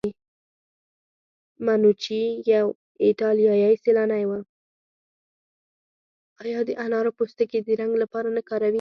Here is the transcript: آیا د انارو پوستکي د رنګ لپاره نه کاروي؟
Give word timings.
آیا 6.41 6.59
د 6.67 6.69
انارو 6.85 7.11
پوستکي 7.17 7.59
د 7.63 7.69
رنګ 7.81 7.93
لپاره 8.03 8.27
نه 8.37 8.41
کاروي؟ 8.49 8.69